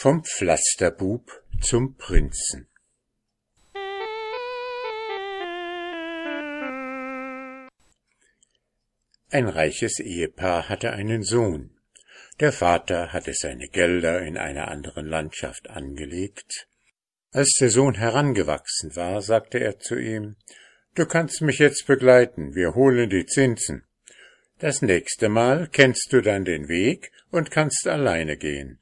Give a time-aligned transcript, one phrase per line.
[0.00, 2.68] Vom Pflasterbub zum Prinzen
[9.28, 11.70] Ein reiches Ehepaar hatte einen Sohn.
[12.38, 16.68] Der Vater hatte seine Gelder in einer anderen Landschaft angelegt.
[17.32, 20.36] Als der Sohn herangewachsen war, sagte er zu ihm
[20.94, 23.82] Du kannst mich jetzt begleiten, wir holen die Zinsen.
[24.60, 28.78] Das nächste Mal kennst du dann den Weg und kannst alleine gehen.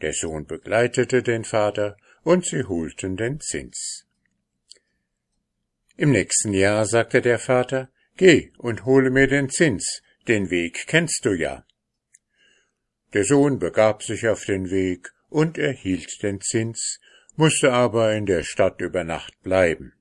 [0.00, 4.06] Der Sohn begleitete den Vater, und sie holten den Zins.
[5.96, 11.24] Im nächsten Jahr sagte der Vater, Geh und hole mir den Zins, den Weg kennst
[11.24, 11.64] du ja.
[13.12, 17.00] Der Sohn begab sich auf den Weg und erhielt den Zins,
[17.36, 19.94] musste aber in der Stadt über Nacht bleiben.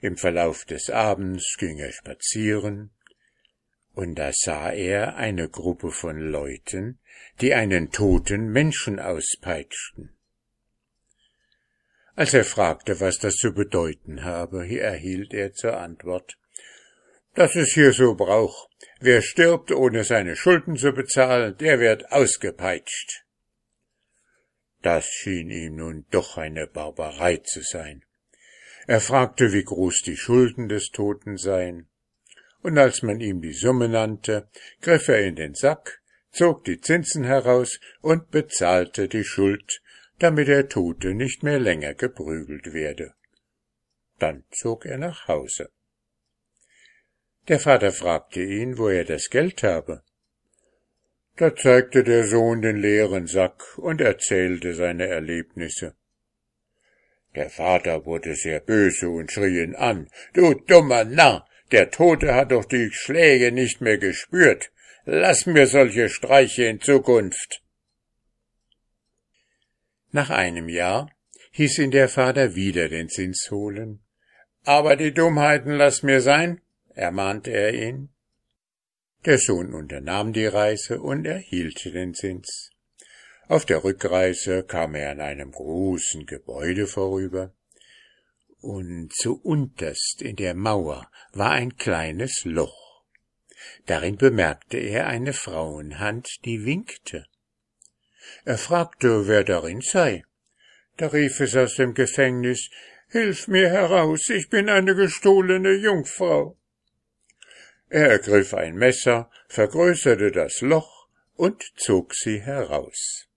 [0.00, 2.90] Im Verlauf des Abends ging er spazieren,
[3.94, 6.98] und da sah er eine Gruppe von Leuten,
[7.40, 10.10] die einen toten Menschen auspeitschten.
[12.14, 16.38] Als er fragte, was das zu bedeuten habe, erhielt er zur Antwort
[17.34, 18.68] Das ist hier so Brauch.
[19.00, 23.24] Wer stirbt, ohne seine Schulden zu bezahlen, der wird ausgepeitscht.
[24.82, 28.04] Das schien ihm nun doch eine Barbarei zu sein.
[28.86, 31.88] Er fragte, wie groß die Schulden des Toten seien,
[32.62, 34.48] und als man ihm die Summe nannte,
[34.80, 39.82] griff er in den Sack, zog die Zinsen heraus und bezahlte die Schuld,
[40.18, 43.14] damit der Tote nicht mehr länger geprügelt werde.
[44.18, 45.70] Dann zog er nach Hause.
[47.48, 50.02] Der Vater fragte ihn, wo er das Geld habe.
[51.36, 55.96] Da zeigte der Sohn den leeren Sack und erzählte seine Erlebnisse.
[57.34, 60.08] Der Vater wurde sehr böse und schrie ihn an.
[60.34, 64.70] Du dummer Narr, der Tote hat doch die Schläge nicht mehr gespürt.
[65.04, 67.62] Lass mir solche Streiche in Zukunft.
[70.12, 71.10] Nach einem Jahr
[71.52, 74.04] hieß ihn der Vater wieder den Zins holen.
[74.64, 76.60] Aber die Dummheiten lass mir sein,
[76.94, 78.10] ermahnte er ihn.
[79.24, 82.70] Der Sohn unternahm die Reise und erhielt den Zins.
[83.48, 87.52] Auf der Rückreise kam er an einem großen Gebäude vorüber,
[88.62, 93.02] und zu unterst in der Mauer war ein kleines Loch.
[93.86, 97.26] Darin bemerkte er eine Frauenhand, die winkte.
[98.44, 100.24] Er fragte, wer darin sei.
[100.96, 102.70] Da rief es aus dem Gefängnis
[103.12, 106.56] Hilf mir heraus, ich bin eine gestohlene Jungfrau.
[107.90, 113.28] Er ergriff ein Messer, vergrößerte das Loch und zog sie heraus.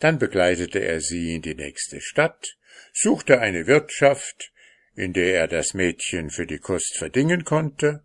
[0.00, 2.56] Dann begleitete er sie in die nächste Stadt,
[2.92, 4.52] suchte eine Wirtschaft,
[4.94, 8.04] in der er das Mädchen für die Kost verdingen konnte,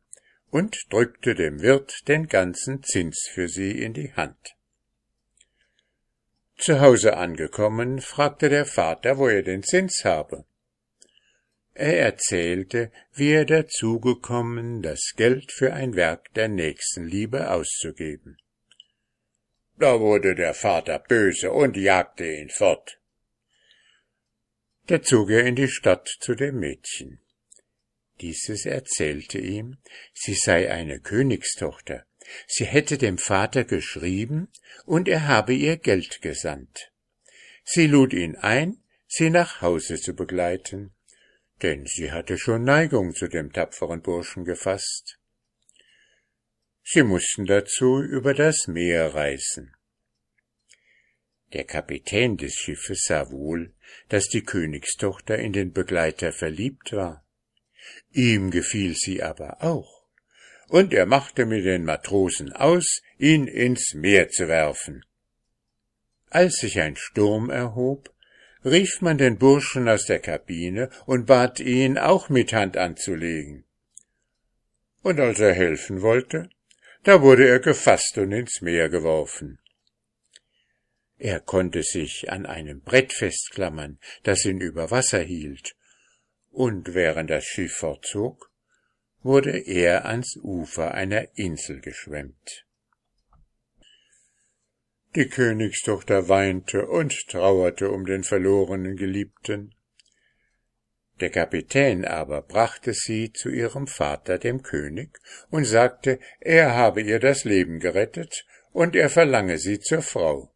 [0.49, 4.55] und drückte dem Wirt den ganzen Zins für sie in die Hand.
[6.57, 10.45] Zu Hause angekommen, fragte der Vater, wo er den Zins habe.
[11.73, 18.37] Er erzählte, wie er dazu gekommen, das Geld für ein Werk der Nächstenliebe auszugeben.
[19.79, 22.99] Da wurde der Vater böse und jagte ihn fort.
[24.91, 27.21] Da zog er in die Stadt zu dem Mädchen.
[28.19, 29.77] Dieses erzählte ihm,
[30.13, 32.05] sie sei eine Königstochter,
[32.45, 34.49] sie hätte dem Vater geschrieben,
[34.83, 36.91] und er habe ihr Geld gesandt.
[37.63, 40.93] Sie lud ihn ein, sie nach Hause zu begleiten,
[41.61, 45.19] denn sie hatte schon Neigung zu dem tapferen Burschen gefasst.
[46.83, 49.73] Sie mussten dazu über das Meer reisen.
[51.53, 53.73] Der Kapitän des Schiffes sah wohl,
[54.09, 57.25] dass die Königstochter in den Begleiter verliebt war.
[58.11, 60.05] Ihm gefiel sie aber auch,
[60.69, 65.03] und er machte mit den Matrosen aus, ihn ins Meer zu werfen.
[66.29, 68.13] Als sich ein Sturm erhob,
[68.63, 73.65] rief man den Burschen aus der Kabine und bat ihn, auch mit Hand anzulegen.
[75.01, 76.49] Und als er helfen wollte,
[77.03, 79.59] da wurde er gefasst und ins Meer geworfen.
[81.23, 85.75] Er konnte sich an einem Brett festklammern, das ihn über Wasser hielt,
[86.49, 88.49] und während das Schiff fortzog,
[89.21, 92.65] wurde er ans Ufer einer Insel geschwemmt.
[95.13, 99.75] Die Königstochter weinte und trauerte um den verlorenen Geliebten.
[101.19, 105.19] Der Kapitän aber brachte sie zu ihrem Vater, dem König,
[105.51, 110.51] und sagte, er habe ihr das Leben gerettet, und er verlange sie zur Frau.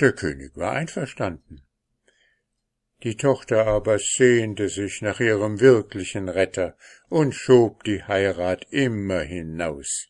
[0.00, 1.62] Der König war einverstanden.
[3.02, 6.76] Die Tochter aber sehnte sich nach ihrem wirklichen Retter
[7.08, 10.08] und schob die Heirat immer hinaus.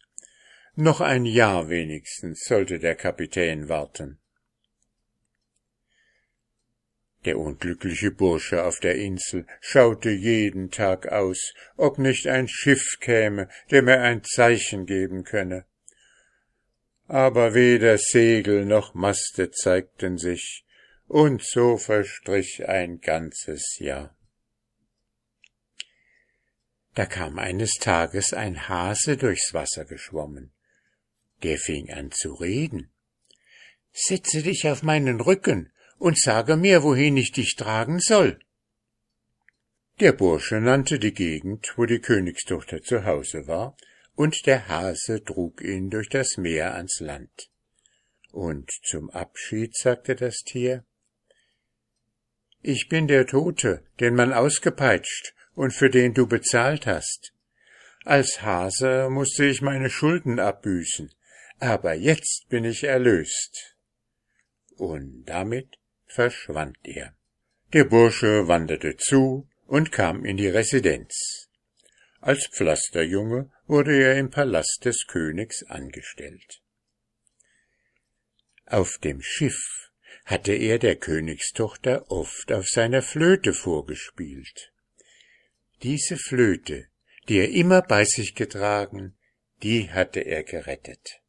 [0.75, 4.19] Noch ein Jahr wenigstens sollte der Kapitän warten.
[7.25, 13.49] Der unglückliche Bursche auf der Insel schaute jeden Tag aus, ob nicht ein Schiff käme,
[13.71, 15.65] dem er ein Zeichen geben könne.
[17.08, 20.64] Aber weder Segel noch Maste zeigten sich,
[21.08, 24.17] und so verstrich ein ganzes Jahr.
[26.94, 30.53] Da kam eines Tages ein Hase durchs Wasser geschwommen.
[31.43, 32.91] Der fing an zu reden.
[33.93, 38.38] Setze dich auf meinen Rücken, und sage mir, wohin ich dich tragen soll.
[40.00, 43.76] Der Bursche nannte die Gegend, wo die Königstochter zu Hause war,
[44.16, 47.50] und der Hase trug ihn durch das Meer ans Land.
[48.32, 50.84] Und zum Abschied sagte das Tier
[52.62, 57.32] Ich bin der Tote, den man ausgepeitscht und für den du bezahlt hast.
[58.04, 61.12] Als Hase musste ich meine Schulden abbüßen,
[61.58, 63.76] aber jetzt bin ich erlöst.
[64.76, 67.14] Und damit verschwand er.
[67.72, 71.45] Der Bursche wanderte zu und kam in die Residenz.
[72.26, 76.61] Als Pflasterjunge wurde er im Palast des Königs angestellt.
[78.64, 79.93] Auf dem Schiff
[80.25, 84.73] hatte er der Königstochter oft auf seiner Flöte vorgespielt.
[85.84, 86.88] Diese Flöte,
[87.28, 89.17] die er immer bei sich getragen,
[89.62, 91.20] die hatte er gerettet.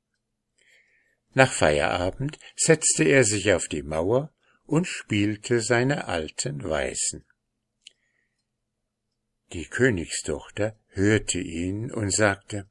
[1.35, 4.33] Nach Feierabend setzte er sich auf die Mauer
[4.65, 7.23] und spielte seine alten Weisen.
[9.53, 12.67] Die Königstochter hörte ihn und sagte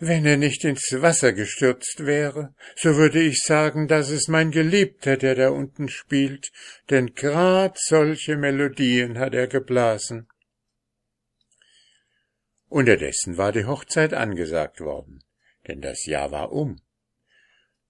[0.00, 5.16] Wenn er nicht ins Wasser gestürzt wäre, so würde ich sagen, das ist mein Geliebter,
[5.16, 6.50] der da unten spielt,
[6.90, 10.26] denn grad solche Melodien hat er geblasen.
[12.68, 15.22] Unterdessen war die Hochzeit angesagt worden,
[15.68, 16.80] denn das Jahr war um.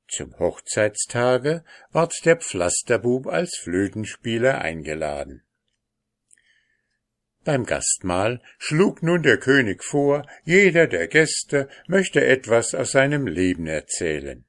[0.09, 5.43] Zum Hochzeitstage ward der Pflasterbub als Flötenspieler eingeladen.
[7.45, 13.67] Beim Gastmahl schlug nun der König vor, jeder der Gäste möchte etwas aus seinem Leben
[13.67, 14.45] erzählen.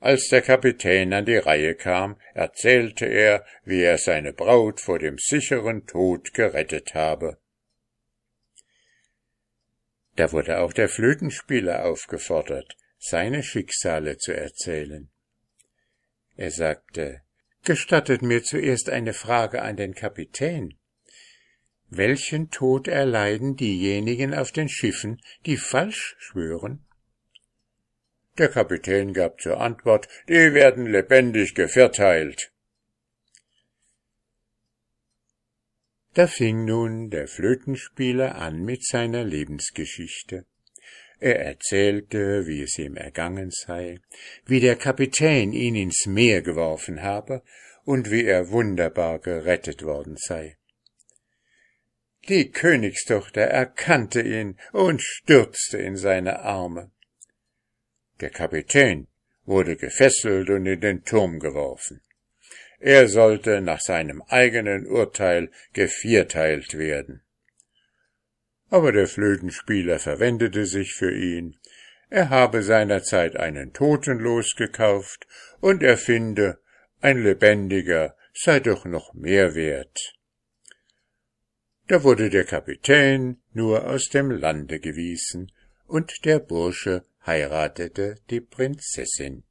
[0.00, 5.18] Als der Kapitän an die Reihe kam, erzählte er, wie er seine Braut vor dem
[5.18, 7.38] sicheren Tod gerettet habe.
[10.14, 15.10] Da wurde auch der Flötenspieler aufgefordert, seine Schicksale zu erzählen.
[16.36, 17.22] Er sagte,
[17.64, 20.77] Gestattet mir zuerst eine Frage an den Kapitän.
[21.90, 26.84] Welchen Tod erleiden diejenigen auf den Schiffen, die falsch schwören?
[28.36, 32.52] Der Kapitän gab zur Antwort, die werden lebendig gevierteilt.
[36.14, 40.44] Da fing nun der Flötenspieler an mit seiner Lebensgeschichte.
[41.20, 44.00] Er erzählte, wie es ihm ergangen sei,
[44.44, 47.42] wie der Kapitän ihn ins Meer geworfen habe
[47.84, 50.57] und wie er wunderbar gerettet worden sei.
[52.28, 56.90] Die Königstochter erkannte ihn und stürzte in seine Arme.
[58.20, 59.06] Der Kapitän
[59.44, 62.02] wurde gefesselt und in den Turm geworfen.
[62.80, 67.22] Er sollte nach seinem eigenen Urteil gevierteilt werden
[68.70, 71.56] aber der Flötenspieler verwendete sich für ihn,
[72.10, 75.26] er habe seinerzeit einen Toten losgekauft
[75.60, 76.58] und er finde,
[77.00, 80.17] ein Lebendiger sei doch noch mehr wert.
[81.88, 85.50] Da wurde der Kapitän nur aus dem Lande gewiesen,
[85.86, 89.44] und der Bursche heiratete die Prinzessin.